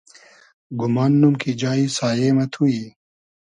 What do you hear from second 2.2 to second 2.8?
مۂ تو